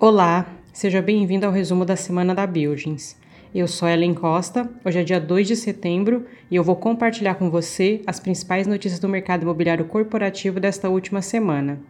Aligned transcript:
Olá, 0.00 0.46
seja 0.72 1.02
bem-vindo 1.02 1.44
ao 1.44 1.50
resumo 1.50 1.84
da 1.84 1.96
semana 1.96 2.32
da 2.32 2.46
Buildings. 2.46 3.16
Eu 3.52 3.66
sou 3.66 3.88
Ellen 3.88 4.14
Costa, 4.14 4.70
hoje 4.84 5.00
é 5.00 5.02
dia 5.02 5.18
2 5.18 5.48
de 5.48 5.56
setembro 5.56 6.24
e 6.48 6.54
eu 6.54 6.62
vou 6.62 6.76
compartilhar 6.76 7.34
com 7.34 7.50
você 7.50 8.00
as 8.06 8.20
principais 8.20 8.64
notícias 8.68 9.00
do 9.00 9.08
mercado 9.08 9.42
imobiliário 9.42 9.86
corporativo 9.86 10.60
desta 10.60 10.88
última 10.88 11.20
semana. 11.20 11.80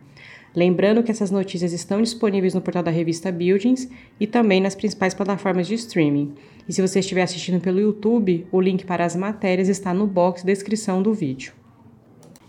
Lembrando 0.57 1.03
que 1.03 1.11
essas 1.11 1.31
notícias 1.31 1.75
estão 1.75 2.01
disponíveis 2.01 2.55
no 2.55 2.63
portal 2.63 2.83
da 2.83 2.91
revista 2.91 3.31
Buildings 3.31 3.91
e 4.19 4.27
também 4.27 4.59
nas 4.59 4.75
principais 4.75 5.13
plataformas 5.13 5.67
de 5.67 5.75
streaming. 5.75 6.33
E 6.67 6.73
se 6.73 6.81
você 6.81 7.01
estiver 7.01 7.21
assistindo 7.21 7.61
pelo 7.61 7.79
YouTube, 7.79 8.47
o 8.51 8.59
link 8.59 8.87
para 8.87 9.05
as 9.05 9.15
matérias 9.15 9.69
está 9.69 9.93
no 9.93 10.07
box 10.07 10.41
de 10.41 10.47
descrição 10.47 11.03
do 11.03 11.13
vídeo. 11.13 11.53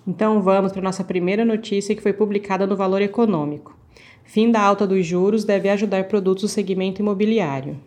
Então 0.07 0.41
vamos 0.41 0.71
para 0.71 0.79
a 0.79 0.85
nossa 0.85 1.03
primeira 1.03 1.43
notícia 1.43 1.93
que 1.93 2.01
foi 2.01 2.13
publicada 2.13 2.65
no 2.65 2.77
Valor 2.77 3.01
Econômico. 3.01 3.77
Fim 4.31 4.51
da 4.51 4.61
alta 4.61 4.85
dos 4.85 5.07
juros 5.07 5.43
deve 5.43 5.67
ajudar 5.69 6.03
produtos 6.03 6.43
do 6.43 6.47
segmento 6.47 7.01
imobiliário. 7.01 7.79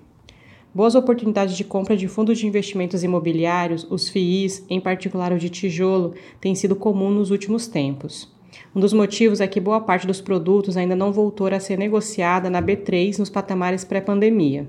Boas 0.74 0.96
oportunidades 0.96 1.56
de 1.56 1.62
compra 1.62 1.96
de 1.96 2.08
fundos 2.08 2.36
de 2.36 2.48
investimentos 2.48 3.04
imobiliários, 3.04 3.86
os 3.88 4.08
FIIs, 4.08 4.66
em 4.68 4.80
particular 4.80 5.32
o 5.32 5.38
de 5.38 5.48
tijolo, 5.48 6.14
têm 6.40 6.56
sido 6.56 6.74
comum 6.74 7.12
nos 7.12 7.30
últimos 7.30 7.68
tempos. 7.68 8.28
Um 8.74 8.80
dos 8.80 8.92
motivos 8.92 9.40
é 9.40 9.46
que 9.46 9.60
boa 9.60 9.80
parte 9.82 10.04
dos 10.04 10.20
produtos 10.20 10.76
ainda 10.76 10.96
não 10.96 11.12
voltou 11.12 11.46
a 11.46 11.60
ser 11.60 11.78
negociada 11.78 12.50
na 12.50 12.60
B3 12.60 13.20
nos 13.20 13.30
patamares 13.30 13.84
pré-pandemia. 13.84 14.68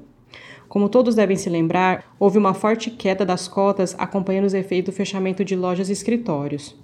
Como 0.69 0.87
todos 0.87 1.15
devem 1.15 1.37
se 1.37 1.49
lembrar, 1.49 2.15
houve 2.19 2.37
uma 2.37 2.53
forte 2.53 2.91
queda 2.91 3.25
das 3.25 3.47
cotas 3.47 3.95
acompanhando 3.97 4.45
os 4.45 4.53
efeitos 4.53 4.93
do 4.93 4.95
fechamento 4.95 5.43
de 5.43 5.55
lojas 5.55 5.89
e 5.89 5.93
escritórios. 5.93 6.82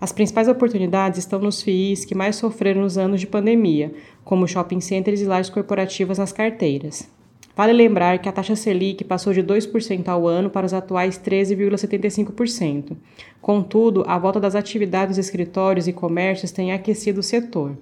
As 0.00 0.12
principais 0.12 0.48
oportunidades 0.48 1.18
estão 1.18 1.38
nos 1.38 1.60
FIIs 1.60 2.06
que 2.06 2.14
mais 2.14 2.36
sofreram 2.36 2.80
nos 2.80 2.96
anos 2.96 3.20
de 3.20 3.26
pandemia, 3.26 3.92
como 4.24 4.48
shopping 4.48 4.80
centers 4.80 5.20
e 5.20 5.26
lajes 5.26 5.50
corporativas 5.50 6.16
nas 6.16 6.32
carteiras. 6.32 7.06
Vale 7.54 7.74
lembrar 7.74 8.18
que 8.18 8.28
a 8.28 8.32
taxa 8.32 8.56
Selic 8.56 9.04
passou 9.04 9.34
de 9.34 9.42
2% 9.42 10.08
ao 10.08 10.26
ano 10.26 10.48
para 10.48 10.64
os 10.64 10.72
atuais 10.72 11.18
13,75%. 11.18 12.96
Contudo, 13.42 14.02
a 14.06 14.18
volta 14.18 14.40
das 14.40 14.54
atividades 14.54 15.16
dos 15.16 15.26
escritórios 15.26 15.86
e 15.86 15.92
comércios 15.92 16.50
tem 16.50 16.72
aquecido 16.72 17.20
o 17.20 17.22
setor. 17.22 17.76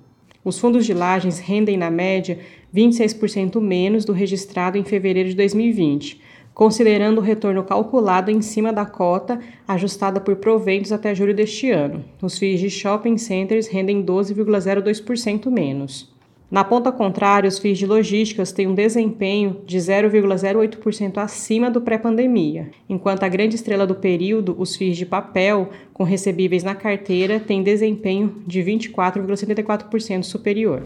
Os 0.45 0.59
fundos 0.59 0.85
de 0.87 0.95
lajes 0.95 1.39
rendem, 1.39 1.77
na 1.77 1.91
média, 1.91 2.41
26% 2.75 3.61
menos 3.61 4.05
do 4.05 4.13
registrado 4.13 4.77
em 4.77 4.83
fevereiro 4.83 5.29
de 5.29 5.37
2020, 5.37 6.21
considerando 6.59 7.19
o 7.19 7.21
retorno 7.21 7.63
calculado 7.63 8.33
em 8.33 8.43
cima 8.43 8.73
da 8.73 8.85
cota 8.85 9.39
ajustada 9.69 10.21
por 10.21 10.35
proventos 10.35 10.91
até 10.91 11.15
julho 11.15 11.33
deste 11.33 11.71
ano. 11.71 12.05
Os 12.21 12.37
FIIs 12.37 12.59
de 12.59 12.69
shopping 12.69 13.17
centers 13.17 13.69
rendem 13.69 14.05
12,02% 14.05 15.53
menos. 15.53 16.13
Na 16.51 16.65
ponta 16.65 16.91
contrária, 16.91 17.47
os 17.47 17.61
FIIs 17.61 17.79
de 17.79 17.87
logísticas 17.87 18.51
têm 18.51 18.67
um 18.67 18.75
desempenho 18.75 19.59
de 19.65 19.79
0,08% 19.79 21.19
acima 21.19 21.71
do 21.71 21.81
pré-pandemia, 21.81 22.71
enquanto 22.89 23.23
a 23.23 23.29
grande 23.29 23.55
estrela 23.55 23.87
do 23.87 23.95
período, 23.95 24.57
os 24.59 24.75
FIIs 24.75 24.97
de 24.97 25.07
papel, 25.07 25.71
com 25.93 26.03
recebíveis 26.03 26.65
na 26.65 26.75
carteira, 26.75 27.39
têm 27.39 27.63
desempenho 27.63 28.43
de 28.45 28.61
24,74% 28.63 30.25
superior. 30.25 30.83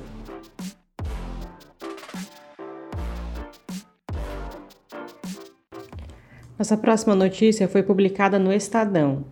Nossa 6.63 6.77
próxima 6.77 7.17
notícia 7.17 7.67
foi 7.67 7.83
publicada 7.83 8.39
no 8.39 8.53
Estadão. 8.53 9.25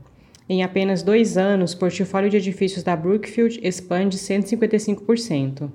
Em 0.49 0.65
apenas 0.65 1.01
dois 1.01 1.39
anos, 1.39 1.73
o 1.73 1.79
portfólio 1.79 2.29
de 2.29 2.39
edifícios 2.39 2.83
da 2.83 2.97
Brookfield 2.97 3.61
expande 3.63 4.19
155%. 4.19 5.71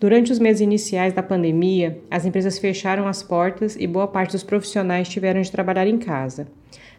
Durante 0.00 0.32
os 0.32 0.38
meses 0.38 0.62
iniciais 0.62 1.12
da 1.12 1.22
pandemia, 1.22 2.00
as 2.10 2.24
empresas 2.24 2.58
fecharam 2.58 3.06
as 3.06 3.22
portas 3.22 3.76
e 3.78 3.86
boa 3.86 4.08
parte 4.08 4.32
dos 4.32 4.42
profissionais 4.42 5.06
tiveram 5.06 5.42
de 5.42 5.52
trabalhar 5.52 5.86
em 5.86 5.98
casa. 5.98 6.48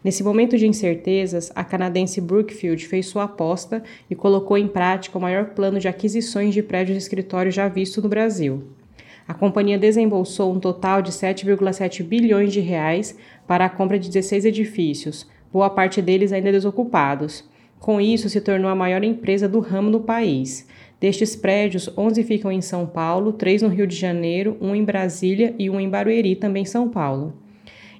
Nesse 0.04 0.24
momento 0.24 0.56
de 0.56 0.68
incertezas, 0.68 1.52
a 1.56 1.64
canadense 1.64 2.22
Brookfield 2.22 2.86
fez 2.86 3.08
sua 3.08 3.24
aposta 3.24 3.82
e 4.08 4.14
colocou 4.14 4.60
em 4.60 4.68
prática 4.68 5.18
o 5.18 5.22
maior 5.22 5.56
plano 5.56 5.80
de 5.80 5.88
aquisições 5.88 6.54
de 6.54 6.62
prédios 6.62 6.96
de 6.96 7.02
escritório 7.04 7.52
já 7.52 7.68
visto 7.68 8.00
no 8.00 8.10
Brasil. 8.10 8.62
A 9.30 9.34
companhia 9.36 9.78
desembolsou 9.78 10.52
um 10.52 10.60
total 10.60 11.04
de 11.04 11.12
7,7 11.12 12.04
bilhões 12.04 12.52
de 12.52 12.62
reais 12.62 13.16
para 13.46 13.66
a 13.66 13.70
compra 13.70 14.00
de 14.00 14.10
16 14.10 14.46
edifícios, 14.46 15.28
boa 15.54 15.70
parte 15.70 16.02
deles 16.02 16.34
ainda 16.34 16.52
desocupados. 16.52 17.48
Com 17.80 18.02
isso, 18.02 18.28
se 18.28 18.42
tornou 18.42 18.72
a 18.72 18.76
maior 18.76 19.04
empresa 19.04 19.48
do 19.48 19.60
ramo 19.60 19.92
no 19.92 20.00
país. 20.00 20.68
Destes 21.00 21.36
prédios, 21.36 21.96
11 21.96 22.24
ficam 22.24 22.52
em 22.52 22.60
São 22.60 22.88
Paulo, 22.88 23.32
3 23.32 23.62
no 23.62 23.70
Rio 23.70 23.86
de 23.86 23.96
Janeiro, 23.96 24.58
um 24.60 24.74
em 24.74 24.84
Brasília 24.84 25.54
e 25.60 25.70
um 25.70 25.80
em 25.80 25.88
Barueri, 25.88 26.36
também 26.36 26.66
São 26.66 26.90
Paulo. 26.90 27.36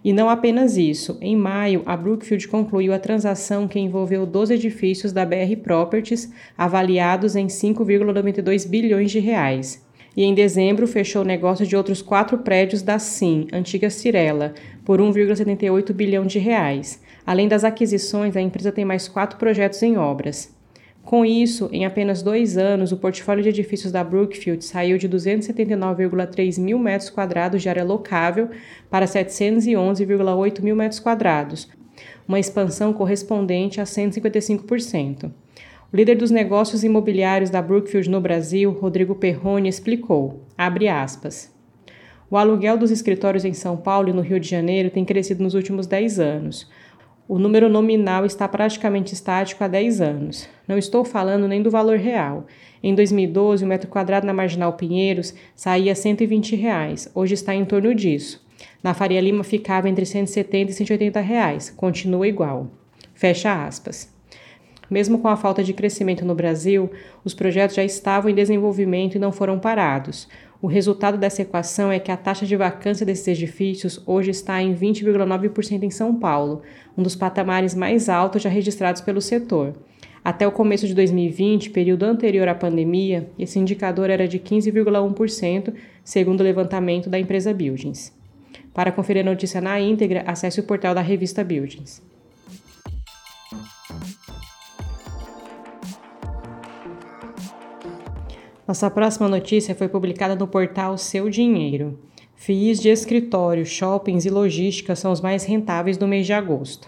E 0.04 0.12
não 0.12 0.32
apenas 0.32 0.78
isso, 0.78 1.16
em 1.22 1.36
maio, 1.36 1.84
a 1.86 1.96
Brookfield 1.96 2.48
concluiu 2.48 2.92
a 2.92 2.98
transação 2.98 3.68
que 3.68 3.80
envolveu 3.80 4.26
12 4.26 4.56
edifícios 4.56 5.12
da 5.12 5.24
BR 5.28 5.56
Properties, 5.62 6.34
avaliados 6.58 7.36
em 7.36 7.46
5,92 7.46 8.68
bilhões 8.68 9.12
de 9.12 9.20
reais. 9.20 9.88
E 10.16 10.24
em 10.24 10.34
dezembro 10.34 10.88
fechou 10.88 11.22
o 11.22 11.26
negócio 11.26 11.66
de 11.66 11.76
outros 11.76 12.02
quatro 12.02 12.40
prédios 12.40 12.82
da 12.82 13.00
SIM, 13.00 13.48
antiga 13.54 13.90
Cirela, 13.90 14.54
por 14.84 15.00
1,78 15.00 15.94
bilhão 15.94 16.26
de 16.26 16.40
reais. 16.40 17.02
Além 17.26 17.48
das 17.48 17.64
aquisições, 17.64 18.36
a 18.36 18.42
empresa 18.42 18.72
tem 18.72 18.84
mais 18.84 19.08
quatro 19.08 19.38
projetos 19.38 19.82
em 19.84 19.98
obras. 19.98 20.58
Com 21.04 21.26
isso, 21.26 21.70
em 21.72 21.86
apenas 21.86 22.22
dois 22.22 22.58
anos, 22.58 22.92
o 22.92 22.98
portfólio 22.98 23.42
de 23.42 23.50
edifícios 23.50 23.92
da 23.92 24.04
Brookfield 24.04 24.64
saiu 24.64 24.98
de 24.98 25.10
279,3 25.10 26.60
mil 26.60 26.78
metros 26.78 27.10
quadrados 27.10 27.62
de 27.62 27.70
área 27.70 27.84
locável 27.84 28.50
para 28.92 29.08
711,8 29.08 30.62
mil 30.62 30.76
metros 30.76 31.00
quadrados, 31.00 31.68
uma 32.28 32.40
expansão 32.40 32.94
correspondente 32.94 33.82
a 33.82 33.86
155%. 33.86 35.32
O 35.92 35.98
líder 35.98 36.16
dos 36.16 36.30
negócios 36.30 36.84
imobiliários 36.84 37.50
da 37.50 37.64
Brookfield 37.64 38.12
no 38.12 38.22
Brasil, 38.22 38.72
Rodrigo 38.72 39.16
Perrone, 39.16 39.68
explicou, 39.68 40.46
aspas, 40.56 41.52
o 42.30 42.38
aluguel 42.38 42.78
dos 42.78 42.92
escritórios 42.92 43.44
em 43.44 43.54
São 43.54 43.76
Paulo 43.76 44.08
e 44.08 44.14
no 44.14 44.22
Rio 44.22 44.40
de 44.40 44.48
Janeiro 44.48 44.92
tem 44.92 45.04
crescido 45.04 45.42
nos 45.42 45.56
últimos 45.56 45.88
10 45.88 46.20
anos. 46.20 46.70
O 47.28 47.40
número 47.40 47.68
nominal 47.68 48.24
está 48.24 48.48
praticamente 48.48 49.16
estático 49.16 49.64
há 49.64 49.68
10 49.68 50.00
anos. 50.00 50.48
Não 50.68 50.78
estou 50.78 51.04
falando 51.04 51.48
nem 51.48 51.64
do 51.64 51.72
valor 51.72 51.98
real. 51.98 52.46
Em 52.84 52.94
2012, 52.94 53.66
o 53.66 53.68
metro 53.68 53.90
quadrado 53.90 54.28
na 54.28 54.34
Marginal 54.34 54.74
Pinheiros 54.74 55.34
saía 55.56 55.96
120 55.96 56.56
reais. 56.56 57.10
hoje 57.16 57.34
está 57.34 57.56
em 57.56 57.66
torno 57.66 57.96
disso. 57.96 58.48
Na 58.84 58.94
Faria 58.94 59.22
Lima 59.22 59.44
ficava 59.44 59.90
entre 59.90 60.06
170 60.06 60.70
e 60.70 60.74
180 60.76 61.20
reais, 61.20 61.72
continua 61.72 62.28
igual. 62.28 62.68
Fecha 63.16 63.66
aspas. 63.66 64.19
Mesmo 64.90 65.20
com 65.20 65.28
a 65.28 65.38
falta 65.38 65.64
de 65.64 65.74
crescimento 65.74 66.26
no 66.26 66.34
Brasil, 66.34 66.90
os 67.24 67.34
projetos 67.34 67.76
já 67.76 67.84
estavam 67.84 68.30
em 68.32 68.36
desenvolvimento 68.36 69.16
e 69.16 69.20
não 69.20 69.32
foram 69.32 69.60
parados. 69.60 70.28
O 70.62 70.68
resultado 70.68 71.18
dessa 71.18 71.42
equação 71.42 71.92
é 71.92 72.00
que 72.00 72.12
a 72.12 72.18
taxa 72.18 72.46
de 72.46 72.56
vacância 72.56 73.06
desses 73.06 73.28
edifícios 73.28 74.02
hoje 74.06 74.32
está 74.32 74.62
em 74.62 74.76
20,9% 74.76 75.84
em 75.84 75.90
São 75.90 76.16
Paulo, 76.16 76.64
um 76.98 77.04
dos 77.04 77.16
patamares 77.16 77.74
mais 77.74 78.10
altos 78.10 78.42
já 78.42 78.50
registrados 78.50 79.02
pelo 79.02 79.22
setor. 79.22 79.74
Até 80.24 80.46
o 80.46 80.52
começo 80.52 80.86
de 80.86 80.94
2020, 80.94 81.70
período 81.70 82.04
anterior 82.04 82.48
à 82.50 82.56
pandemia, 82.56 83.30
esse 83.40 83.58
indicador 83.58 84.10
era 84.10 84.28
de 84.28 84.38
15,1%, 84.38 85.74
segundo 86.04 86.42
o 86.42 86.44
levantamento 86.44 87.10
da 87.10 87.18
empresa 87.18 87.54
Buildings. 87.54 88.12
Para 88.74 88.92
conferir 88.92 89.26
a 89.26 89.30
notícia 89.30 89.62
na 89.62 89.80
íntegra, 89.80 90.24
acesse 90.28 90.60
o 90.60 90.64
portal 90.64 90.94
da 90.94 91.02
revista 91.02 91.42
Buildings. 91.42 92.02
Nossa 98.70 98.88
próxima 98.88 99.28
notícia 99.28 99.74
foi 99.74 99.90
publicada 99.90 100.36
no 100.36 100.48
portal 100.48 100.96
Seu 100.96 101.28
Dinheiro. 101.28 101.98
FIIs 102.36 102.80
de 102.80 102.90
escritório, 102.90 103.66
shoppings 103.66 104.26
e 104.26 104.30
logística 104.30 104.96
são 104.96 105.12
os 105.12 105.22
mais 105.22 105.44
rentáveis 105.44 105.98
do 105.98 106.08
mês 106.08 106.28
de 106.28 106.34
agosto. 106.34 106.88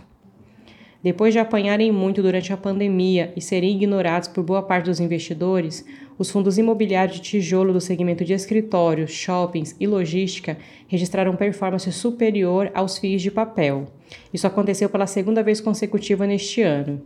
Depois 1.01 1.33
de 1.33 1.39
apanharem 1.39 1.91
muito 1.91 2.21
durante 2.21 2.53
a 2.53 2.57
pandemia 2.57 3.33
e 3.35 3.41
serem 3.41 3.75
ignorados 3.75 4.27
por 4.27 4.43
boa 4.43 4.61
parte 4.61 4.85
dos 4.85 4.99
investidores, 4.99 5.83
os 6.19 6.29
fundos 6.29 6.59
imobiliários 6.59 7.17
de 7.17 7.23
tijolo 7.23 7.73
do 7.73 7.81
segmento 7.81 8.23
de 8.23 8.33
escritórios, 8.33 9.09
shoppings 9.09 9.75
e 9.79 9.87
logística 9.87 10.59
registraram 10.87 11.35
performance 11.35 11.91
superior 11.91 12.69
aos 12.75 12.99
FIIs 12.99 13.23
de 13.23 13.31
papel. 13.31 13.87
Isso 14.31 14.45
aconteceu 14.45 14.87
pela 14.87 15.07
segunda 15.07 15.41
vez 15.41 15.59
consecutiva 15.59 16.27
neste 16.27 16.61
ano. 16.61 17.01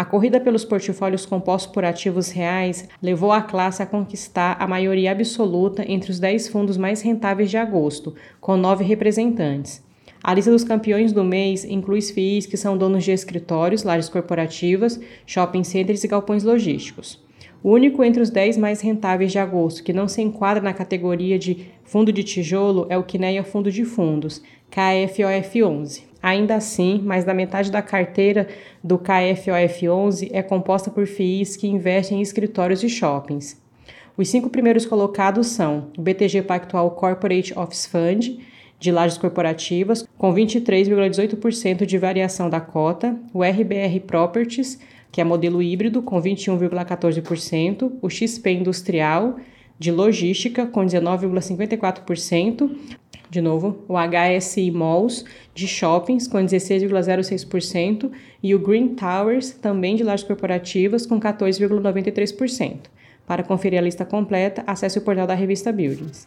A 0.00 0.04
corrida 0.06 0.40
pelos 0.40 0.64
portfólios 0.64 1.26
compostos 1.26 1.70
por 1.70 1.84
ativos 1.84 2.30
reais 2.30 2.88
levou 3.02 3.30
a 3.32 3.42
classe 3.42 3.82
a 3.82 3.86
conquistar 3.86 4.56
a 4.58 4.66
maioria 4.66 5.12
absoluta 5.12 5.84
entre 5.86 6.10
os 6.10 6.18
10 6.18 6.48
fundos 6.48 6.78
mais 6.78 7.02
rentáveis 7.02 7.50
de 7.50 7.58
agosto, 7.58 8.14
com 8.40 8.56
nove 8.56 8.82
representantes. 8.82 9.84
A 10.24 10.32
lista 10.32 10.50
dos 10.50 10.64
campeões 10.64 11.12
do 11.12 11.22
mês 11.22 11.66
inclui 11.66 12.00
FIIs 12.00 12.46
que 12.46 12.56
são 12.56 12.78
donos 12.78 13.04
de 13.04 13.10
escritórios, 13.10 13.82
lajes 13.82 14.08
corporativas, 14.08 14.98
shopping 15.26 15.64
centers 15.64 16.02
e 16.02 16.08
galpões 16.08 16.44
logísticos. 16.44 17.22
O 17.62 17.70
único 17.70 18.02
entre 18.02 18.22
os 18.22 18.30
10 18.30 18.56
mais 18.56 18.80
rentáveis 18.80 19.30
de 19.30 19.38
agosto 19.38 19.84
que 19.84 19.92
não 19.92 20.08
se 20.08 20.22
enquadra 20.22 20.62
na 20.62 20.72
categoria 20.72 21.38
de 21.38 21.66
fundo 21.84 22.10
de 22.10 22.24
tijolo 22.24 22.86
é 22.88 22.96
o 22.96 23.04
Quineia 23.04 23.44
Fundo 23.44 23.70
de 23.70 23.84
Fundos, 23.84 24.40
KFOF11. 24.72 26.09
Ainda 26.22 26.56
assim, 26.56 27.00
mais 27.02 27.24
da 27.24 27.32
metade 27.32 27.70
da 27.70 27.80
carteira 27.80 28.46
do 28.84 28.98
KFOF11 28.98 30.28
é 30.32 30.42
composta 30.42 30.90
por 30.90 31.06
FIIs 31.06 31.56
que 31.56 31.66
investem 31.66 32.18
em 32.18 32.22
escritórios 32.22 32.82
e 32.82 32.88
shoppings. 32.88 33.60
Os 34.16 34.28
cinco 34.28 34.50
primeiros 34.50 34.84
colocados 34.84 35.46
são 35.46 35.88
o 35.96 36.02
BTG 36.02 36.42
Pactual 36.42 36.90
Corporate 36.90 37.58
Office 37.58 37.86
Fund, 37.86 38.38
de 38.78 38.90
lajes 38.90 39.18
corporativas, 39.18 40.06
com 40.16 40.34
23,18% 40.34 41.86
de 41.86 41.98
variação 41.98 42.50
da 42.50 42.60
cota, 42.60 43.16
o 43.32 43.42
RBR 43.42 44.00
Properties, 44.06 44.78
que 45.12 45.20
é 45.20 45.24
modelo 45.24 45.62
híbrido, 45.62 46.02
com 46.02 46.20
21,14%, 46.20 47.92
o 48.00 48.08
XP 48.08 48.50
Industrial, 48.52 49.36
de 49.78 49.90
logística, 49.90 50.66
com 50.66 50.84
19,54%, 50.84 52.70
de 53.30 53.40
novo, 53.40 53.84
o 53.86 53.94
HSI 53.94 54.70
Malls, 54.72 55.24
de 55.54 55.68
shoppings, 55.68 56.26
com 56.26 56.38
16,06%, 56.38 58.10
e 58.42 58.54
o 58.54 58.58
Green 58.58 58.88
Towers, 58.94 59.52
também 59.52 59.94
de 59.94 60.02
lajes 60.02 60.26
corporativas, 60.26 61.06
com 61.06 61.20
14,93%. 61.20 62.90
Para 63.26 63.44
conferir 63.44 63.78
a 63.78 63.82
lista 63.82 64.04
completa, 64.04 64.64
acesse 64.66 64.98
o 64.98 65.02
portal 65.02 65.26
da 65.26 65.34
revista 65.34 65.70
Buildings. 65.70 66.26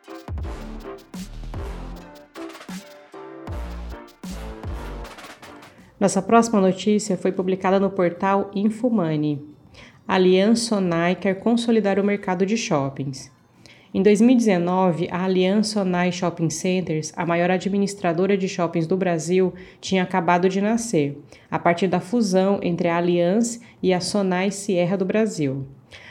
Nossa 5.99 6.21
próxima 6.21 6.61
notícia 6.61 7.17
foi 7.17 7.31
publicada 7.31 7.79
no 7.79 7.89
portal 7.89 8.49
Infomoney. 8.55 9.41
A 10.07 10.15
Aliança 10.15 10.75
Sonai 10.75 11.15
quer 11.15 11.35
consolidar 11.35 11.99
o 11.99 12.03
mercado 12.03 12.45
de 12.45 12.57
shoppings. 12.57 13.31
Em 13.95 14.01
2019, 14.01 15.07
a 15.11 15.23
Aliança 15.23 15.81
Sonai 15.81 16.11
Shopping 16.11 16.49
Centers, 16.49 17.13
a 17.15 17.27
maior 17.27 17.51
administradora 17.51 18.35
de 18.35 18.47
shoppings 18.47 18.87
do 18.87 18.97
Brasil, 18.97 19.53
tinha 19.79 20.01
acabado 20.01 20.49
de 20.49 20.59
nascer, 20.59 21.21
a 21.51 21.59
partir 21.59 21.85
da 21.85 21.99
fusão 21.99 22.59
entre 22.63 22.87
a 22.87 22.97
Aliança 22.97 23.59
e 23.83 23.93
a 23.93 23.99
Sonai 23.99 24.49
Sierra 24.49 24.97
do 24.97 25.05
Brasil. 25.05 25.67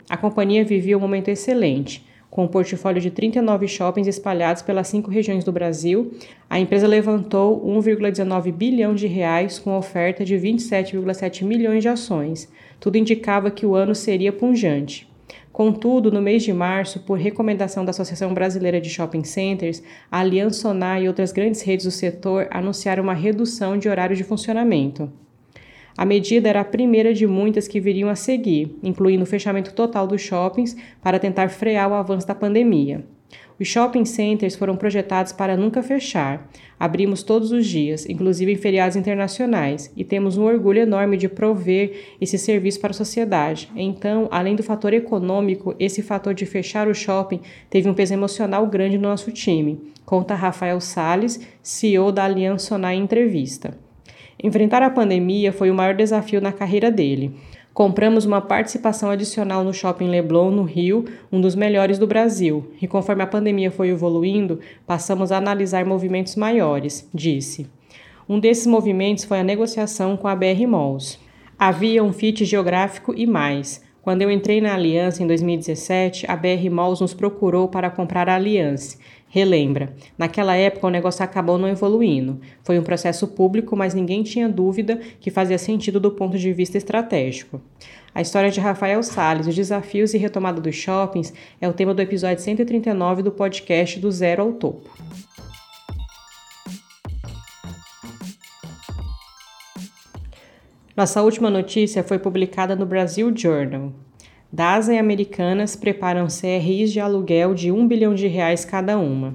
A 0.09 0.15
companhia 0.15 0.63
vivia 0.63 0.97
um 0.97 1.01
momento 1.01 1.27
excelente, 1.27 2.05
com 2.29 2.45
um 2.45 2.47
portfólio 2.47 3.01
de 3.01 3.11
39 3.11 3.67
shoppings 3.67 4.07
espalhados 4.07 4.61
pelas 4.61 4.87
cinco 4.87 5.11
regiões 5.11 5.43
do 5.43 5.51
Brasil, 5.51 6.13
a 6.49 6.57
empresa 6.59 6.87
levantou 6.87 7.63
1,19 7.63 8.49
bilhão 8.53 8.95
de 8.95 9.07
reais 9.07 9.59
com 9.59 9.77
oferta 9.77 10.23
de 10.23 10.35
27,7 10.35 11.43
milhões 11.43 11.83
de 11.83 11.89
ações. 11.89 12.49
Tudo 12.79 12.97
indicava 12.97 13.51
que 13.51 13.65
o 13.65 13.75
ano 13.75 13.93
seria 13.93 14.31
punjante. 14.31 15.12
Contudo, 15.53 16.11
no 16.11 16.19
mês 16.19 16.41
de 16.41 16.51
março, 16.51 17.01
por 17.01 17.19
recomendação 17.19 17.85
da 17.85 17.91
Associação 17.91 18.33
Brasileira 18.33 18.81
de 18.81 18.89
Shopping 18.89 19.23
Centers, 19.23 19.83
a 20.11 20.19
Aliança 20.19 20.73
e 20.99 21.07
outras 21.07 21.31
grandes 21.31 21.61
redes 21.61 21.85
do 21.85 21.91
setor 21.91 22.47
anunciaram 22.49 23.03
uma 23.03 23.13
redução 23.13 23.77
de 23.77 23.87
horário 23.87 24.15
de 24.15 24.23
funcionamento. 24.23 25.13
A 25.95 26.05
medida 26.05 26.49
era 26.49 26.61
a 26.61 26.65
primeira 26.65 27.13
de 27.13 27.27
muitas 27.27 27.67
que 27.67 27.79
viriam 27.79 28.09
a 28.09 28.15
seguir, 28.15 28.75
incluindo 28.81 29.25
o 29.25 29.27
fechamento 29.27 29.75
total 29.75 30.07
dos 30.07 30.21
shoppings 30.21 30.75
para 31.03 31.19
tentar 31.19 31.49
frear 31.49 31.87
o 31.91 31.93
avanço 31.93 32.25
da 32.25 32.33
pandemia. 32.33 33.05
Os 33.59 33.67
shopping 33.67 34.03
centers 34.03 34.55
foram 34.55 34.75
projetados 34.75 35.31
para 35.31 35.55
nunca 35.55 35.83
fechar. 35.83 36.49
Abrimos 36.79 37.23
todos 37.23 37.51
os 37.51 37.65
dias, 37.65 38.05
inclusive 38.09 38.51
em 38.51 38.57
feriados 38.57 38.97
internacionais, 38.97 39.91
e 39.95 40.03
temos 40.03 40.37
um 40.37 40.43
orgulho 40.43 40.79
enorme 40.79 41.15
de 41.17 41.29
prover 41.29 42.15
esse 42.19 42.37
serviço 42.37 42.79
para 42.79 42.91
a 42.91 42.93
sociedade. 42.93 43.71
Então, 43.75 44.27
além 44.31 44.55
do 44.55 44.63
fator 44.63 44.93
econômico, 44.93 45.75
esse 45.79 46.01
fator 46.01 46.33
de 46.33 46.45
fechar 46.45 46.87
o 46.87 46.93
shopping 46.93 47.39
teve 47.69 47.87
um 47.87 47.93
peso 47.93 48.13
emocional 48.13 48.65
grande 48.67 48.97
no 48.97 49.07
nosso 49.07 49.31
time, 49.31 49.79
conta 50.05 50.35
Rafael 50.35 50.81
Sales, 50.81 51.39
CEO 51.61 52.11
da 52.11 52.25
Aliança 52.25 52.67
Sonai 52.67 52.95
em 52.95 53.03
entrevista. 53.03 53.77
Enfrentar 54.43 54.81
a 54.83 54.89
pandemia 54.89 55.53
foi 55.53 55.71
o 55.71 55.73
maior 55.73 55.95
desafio 55.95 56.41
na 56.41 56.51
carreira 56.51 56.91
dele. 56.91 57.33
Compramos 57.73 58.23
uma 58.23 58.39
participação 58.39 59.09
adicional 59.09 59.63
no 59.63 59.73
Shopping 59.73 60.07
Leblon, 60.07 60.51
no 60.51 60.61
Rio, 60.61 61.05
um 61.31 61.41
dos 61.41 61.55
melhores 61.55 61.97
do 61.97 62.05
Brasil, 62.05 62.71
e 62.79 62.87
conforme 62.87 63.23
a 63.23 63.27
pandemia 63.27 63.71
foi 63.71 63.89
evoluindo, 63.89 64.59
passamos 64.85 65.31
a 65.31 65.37
analisar 65.37 65.83
movimentos 65.83 66.35
maiores, 66.35 67.09
disse. 67.11 67.65
Um 68.29 68.39
desses 68.39 68.67
movimentos 68.67 69.23
foi 69.23 69.39
a 69.39 69.43
negociação 69.43 70.15
com 70.15 70.27
a 70.27 70.35
BR 70.35 70.67
Malls. 70.67 71.19
Havia 71.57 72.03
um 72.03 72.13
fit 72.13 72.45
geográfico 72.45 73.11
e 73.17 73.25
mais. 73.25 73.83
Quando 74.03 74.21
eu 74.21 74.29
entrei 74.29 74.61
na 74.61 74.75
Aliança 74.75 75.23
em 75.23 75.27
2017, 75.27 76.29
a 76.29 76.35
BR 76.35 76.69
Malls 76.69 77.01
nos 77.01 77.15
procurou 77.15 77.67
para 77.69 77.89
comprar 77.89 78.29
a 78.29 78.35
Aliança 78.35 78.99
Relembra, 79.33 79.95
naquela 80.15 80.55
época 80.55 80.85
o 80.85 80.91
negócio 80.91 81.25
acabou 81.25 81.57
não 81.57 81.67
evoluindo. 81.67 82.39
Foi 82.63 82.77
um 82.77 82.83
processo 82.83 83.27
público, 83.27 83.75
mas 83.75 83.95
ninguém 83.95 84.21
tinha 84.21 84.47
dúvida 84.47 84.99
que 85.19 85.31
fazia 85.31 85.57
sentido 85.57 85.99
do 85.99 86.11
ponto 86.11 86.37
de 86.37 86.53
vista 86.53 86.77
estratégico. 86.77 87.59
A 88.13 88.21
história 88.21 88.51
de 88.51 88.59
Rafael 88.59 89.01
Salles, 89.01 89.47
os 89.47 89.55
desafios 89.55 90.13
e 90.13 90.19
retomada 90.19 90.61
dos 90.61 90.75
shoppings 90.75 91.33
é 91.59 91.67
o 91.67 91.73
tema 91.73 91.95
do 91.95 92.01
episódio 92.03 92.43
139 92.43 93.23
do 93.23 93.31
podcast 93.31 93.99
Do 93.99 94.11
Zero 94.11 94.43
ao 94.43 94.53
Topo. 94.53 94.87
Nossa 100.95 101.23
última 101.23 101.49
notícia 101.49 102.03
foi 102.03 102.19
publicada 102.19 102.75
no 102.75 102.85
Brasil 102.85 103.35
Journal. 103.35 103.93
DASA 104.55 104.93
e 104.93 104.99
Americanas 104.99 105.75
preparam 105.75 106.27
CRIs 106.27 106.93
de 106.93 106.99
aluguel 106.99 107.55
de 107.55 107.71
1 107.71 107.87
bilhão 107.87 108.13
de 108.13 108.27
reais 108.27 108.63
cada 108.63 108.99
uma. 108.99 109.33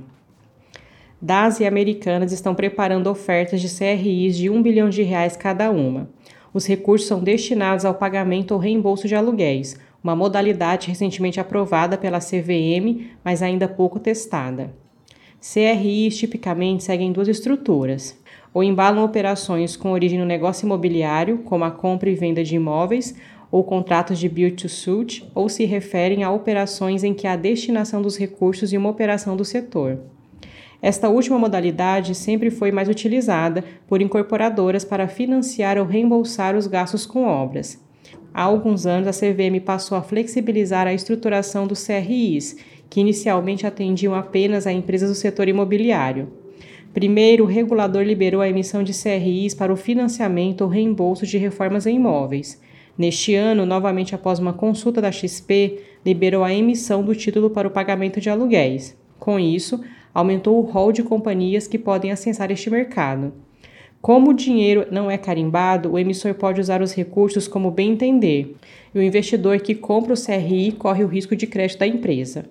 DASA 1.20 1.64
e 1.64 1.66
Americanas 1.66 2.30
estão 2.30 2.54
preparando 2.54 3.10
ofertas 3.10 3.60
de 3.60 3.66
CRIs 3.66 4.36
de 4.36 4.48
1 4.48 4.62
bilhão 4.62 4.88
de 4.88 5.02
reais 5.02 5.36
cada 5.36 5.72
uma. 5.72 6.08
Os 6.54 6.68
recursos 6.68 7.08
são 7.08 7.18
destinados 7.18 7.84
ao 7.84 7.94
pagamento 7.94 8.52
ou 8.52 8.60
reembolso 8.60 9.08
de 9.08 9.16
aluguéis, 9.16 9.76
uma 10.04 10.14
modalidade 10.14 10.86
recentemente 10.86 11.40
aprovada 11.40 11.98
pela 11.98 12.20
CVM, 12.20 13.08
mas 13.24 13.42
ainda 13.42 13.66
pouco 13.66 13.98
testada. 13.98 14.72
CRIs 15.40 16.16
tipicamente 16.16 16.84
seguem 16.84 17.10
duas 17.10 17.26
estruturas. 17.26 18.16
Ou 18.54 18.62
embalam 18.62 19.04
operações 19.04 19.76
com 19.76 19.90
origem 19.90 20.18
no 20.18 20.24
negócio 20.24 20.64
imobiliário, 20.64 21.38
como 21.38 21.64
a 21.64 21.70
compra 21.70 22.08
e 22.08 22.14
venda 22.14 22.42
de 22.42 22.56
imóveis, 22.56 23.14
ou 23.50 23.64
contratos 23.64 24.18
de 24.18 24.28
build 24.28 24.56
to 24.56 24.68
suit, 24.68 25.24
ou 25.34 25.48
se 25.48 25.64
referem 25.64 26.22
a 26.22 26.30
operações 26.30 27.02
em 27.02 27.14
que 27.14 27.26
há 27.26 27.36
destinação 27.36 28.02
dos 28.02 28.16
recursos 28.16 28.72
e 28.72 28.76
uma 28.76 28.90
operação 28.90 29.36
do 29.36 29.44
setor. 29.44 29.98
Esta 30.80 31.08
última 31.08 31.38
modalidade 31.38 32.14
sempre 32.14 32.50
foi 32.50 32.70
mais 32.70 32.88
utilizada 32.88 33.64
por 33.88 34.00
incorporadoras 34.00 34.84
para 34.84 35.08
financiar 35.08 35.76
ou 35.76 35.84
reembolsar 35.84 36.56
os 36.56 36.66
gastos 36.66 37.04
com 37.04 37.24
obras. 37.24 37.82
Há 38.32 38.42
alguns 38.42 38.86
anos, 38.86 39.08
a 39.08 39.12
CVM 39.12 39.60
passou 39.64 39.98
a 39.98 40.02
flexibilizar 40.02 40.86
a 40.86 40.94
estruturação 40.94 41.66
dos 41.66 41.84
CRIs, 41.84 42.56
que 42.88 43.00
inicialmente 43.00 43.66
atendiam 43.66 44.14
apenas 44.14 44.66
a 44.66 44.72
empresas 44.72 45.08
do 45.08 45.14
setor 45.14 45.48
imobiliário. 45.48 46.28
Primeiro, 46.94 47.44
o 47.44 47.46
regulador 47.46 48.02
liberou 48.02 48.40
a 48.40 48.48
emissão 48.48 48.82
de 48.82 48.92
CRIs 48.92 49.54
para 49.54 49.72
o 49.72 49.76
financiamento 49.76 50.62
ou 50.62 50.68
reembolso 50.68 51.26
de 51.26 51.36
reformas 51.36 51.86
em 51.86 51.96
imóveis. 51.96 52.60
Neste 52.98 53.32
ano, 53.36 53.64
novamente 53.64 54.12
após 54.12 54.40
uma 54.40 54.52
consulta 54.52 55.00
da 55.00 55.12
XP, 55.12 55.78
liberou 56.04 56.42
a 56.42 56.52
emissão 56.52 57.00
do 57.04 57.14
título 57.14 57.48
para 57.48 57.68
o 57.68 57.70
pagamento 57.70 58.20
de 58.20 58.28
aluguéis. 58.28 58.98
Com 59.20 59.38
isso, 59.38 59.80
aumentou 60.12 60.58
o 60.58 60.62
rol 60.62 60.90
de 60.90 61.04
companhias 61.04 61.68
que 61.68 61.78
podem 61.78 62.10
acessar 62.10 62.50
este 62.50 62.68
mercado. 62.68 63.32
Como 64.00 64.30
o 64.30 64.34
dinheiro 64.34 64.86
não 64.90 65.08
é 65.08 65.16
carimbado, 65.16 65.92
o 65.92 65.98
emissor 65.98 66.34
pode 66.34 66.60
usar 66.60 66.82
os 66.82 66.92
recursos 66.92 67.46
como 67.46 67.70
bem 67.70 67.92
entender, 67.92 68.56
e 68.92 68.98
o 68.98 69.02
investidor 69.02 69.60
que 69.60 69.76
compra 69.76 70.14
o 70.14 70.20
CRI 70.20 70.72
corre 70.72 71.04
o 71.04 71.08
risco 71.08 71.36
de 71.36 71.46
crédito 71.46 71.78
da 71.78 71.86
empresa. 71.86 72.46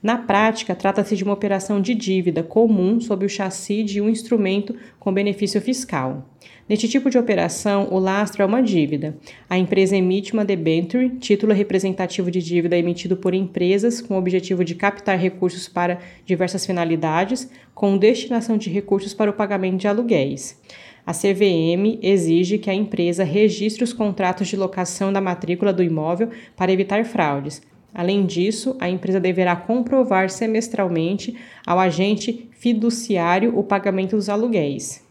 Na 0.00 0.16
prática, 0.16 0.76
trata-se 0.76 1.16
de 1.16 1.24
uma 1.24 1.32
operação 1.32 1.80
de 1.80 1.92
dívida 1.92 2.42
comum 2.42 3.00
sob 3.00 3.26
o 3.26 3.28
chassi 3.28 3.82
de 3.82 4.00
um 4.00 4.08
instrumento 4.08 4.74
com 4.98 5.12
benefício 5.12 5.60
fiscal. 5.60 6.24
Neste 6.68 6.86
tipo 6.86 7.10
de 7.10 7.18
operação, 7.18 7.88
o 7.90 7.98
lastro 7.98 8.42
é 8.42 8.46
uma 8.46 8.62
dívida. 8.62 9.16
A 9.48 9.58
empresa 9.58 9.96
emite 9.96 10.34
uma 10.34 10.44
debenture, 10.44 11.08
título 11.18 11.52
representativo 11.52 12.30
de 12.30 12.40
dívida 12.40 12.76
emitido 12.76 13.16
por 13.16 13.34
empresas 13.34 14.00
com 14.00 14.14
o 14.14 14.18
objetivo 14.18 14.64
de 14.64 14.74
captar 14.74 15.18
recursos 15.18 15.66
para 15.66 15.98
diversas 16.24 16.64
finalidades, 16.64 17.50
com 17.74 17.96
destinação 17.96 18.56
de 18.56 18.70
recursos 18.70 19.14
para 19.14 19.30
o 19.30 19.34
pagamento 19.34 19.78
de 19.78 19.88
aluguéis. 19.88 20.60
A 21.06 21.12
CVM 21.12 21.98
exige 22.02 22.58
que 22.58 22.68
a 22.68 22.74
empresa 22.74 23.24
registre 23.24 23.82
os 23.82 23.94
contratos 23.94 24.46
de 24.46 24.56
locação 24.56 25.10
da 25.10 25.22
matrícula 25.22 25.72
do 25.72 25.82
imóvel 25.82 26.28
para 26.54 26.70
evitar 26.70 27.02
fraudes. 27.04 27.62
Além 27.94 28.26
disso, 28.26 28.76
a 28.78 28.88
empresa 28.88 29.18
deverá 29.18 29.56
comprovar 29.56 30.30
semestralmente 30.30 31.36
ao 31.66 31.78
agente 31.78 32.48
fiduciário 32.52 33.58
o 33.58 33.62
pagamento 33.62 34.16
dos 34.16 34.28
aluguéis. 34.28 35.06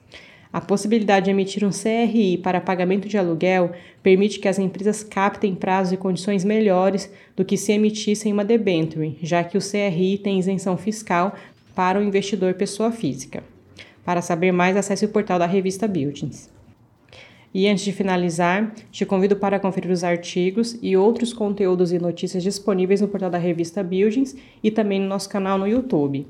A 0.52 0.62
possibilidade 0.62 1.26
de 1.26 1.32
emitir 1.32 1.66
um 1.66 1.72
CRI 1.72 2.38
para 2.38 2.62
pagamento 2.62 3.08
de 3.08 3.18
aluguel 3.18 3.72
permite 4.02 4.40
que 4.40 4.48
as 4.48 4.58
empresas 4.58 5.04
captem 5.04 5.54
prazos 5.54 5.94
e 5.94 5.98
condições 5.98 6.44
melhores 6.46 7.12
do 7.36 7.44
que 7.44 7.58
se 7.58 7.74
emitissem 7.74 8.32
uma 8.32 8.46
debenture, 8.46 9.18
já 9.22 9.44
que 9.44 9.58
o 9.58 9.62
CRI 9.62 10.18
tem 10.18 10.40
isenção 10.40 10.78
fiscal 10.78 11.36
para 11.76 12.00
o 12.00 12.04
investidor 12.04 12.54
pessoa 12.54 12.92
física. 12.92 13.44
Para 14.06 14.22
saber 14.22 14.52
mais, 14.52 14.78
acesse 14.78 15.06
o 15.06 15.10
portal 15.10 15.38
da 15.38 15.46
revista 15.46 15.88
Buildings. 15.88 16.57
E 17.54 17.68
antes 17.68 17.84
de 17.84 17.92
finalizar, 17.92 18.74
te 18.92 19.06
convido 19.06 19.36
para 19.36 19.60
conferir 19.60 19.92
os 19.92 20.04
artigos 20.04 20.78
e 20.82 20.96
outros 20.98 21.34
conteúdos 21.34 21.92
e 21.92 22.00
notícias 22.00 22.44
disponíveis 22.44 23.02
no 23.02 23.08
portal 23.08 23.30
da 23.30 23.38
revista 23.38 23.82
Buildings 23.82 24.36
e 24.62 24.70
também 24.70 25.00
no 25.00 25.08
nosso 25.08 25.30
canal 25.30 25.58
no 25.58 25.68
YouTube. 25.68 26.28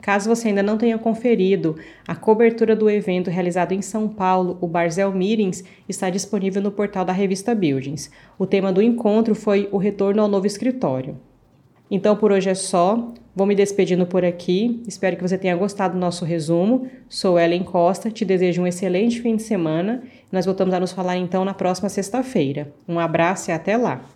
Caso 0.00 0.28
você 0.28 0.48
ainda 0.48 0.62
não 0.62 0.76
tenha 0.76 0.98
conferido, 0.98 1.76
a 2.06 2.14
cobertura 2.14 2.76
do 2.76 2.88
evento 2.88 3.30
realizado 3.30 3.72
em 3.72 3.82
São 3.82 4.08
Paulo, 4.08 4.58
o 4.60 4.66
Barzel 4.68 5.10
Meetings, 5.12 5.64
está 5.88 6.10
disponível 6.10 6.62
no 6.62 6.70
portal 6.70 7.04
da 7.04 7.12
revista 7.12 7.54
Buildings. 7.54 8.10
O 8.38 8.46
tema 8.46 8.72
do 8.72 8.82
encontro 8.82 9.34
foi 9.34 9.68
o 9.72 9.78
retorno 9.78 10.22
ao 10.22 10.28
novo 10.28 10.46
escritório. 10.46 11.18
Então 11.90 12.16
por 12.16 12.30
hoje 12.30 12.50
é 12.50 12.54
só. 12.54 13.12
Vou 13.36 13.46
me 13.46 13.54
despedindo 13.54 14.06
por 14.06 14.24
aqui. 14.24 14.82
Espero 14.88 15.14
que 15.14 15.22
você 15.22 15.36
tenha 15.36 15.54
gostado 15.54 15.92
do 15.92 16.00
nosso 16.00 16.24
resumo. 16.24 16.88
Sou 17.06 17.38
Ellen 17.38 17.64
Costa, 17.64 18.10
te 18.10 18.24
desejo 18.24 18.62
um 18.62 18.66
excelente 18.66 19.20
fim 19.20 19.36
de 19.36 19.42
semana. 19.42 20.02
Nós 20.32 20.46
voltamos 20.46 20.72
a 20.72 20.80
nos 20.80 20.92
falar 20.92 21.18
então 21.18 21.44
na 21.44 21.52
próxima 21.52 21.90
sexta-feira. 21.90 22.72
Um 22.88 22.98
abraço 22.98 23.50
e 23.50 23.52
até 23.52 23.76
lá! 23.76 24.15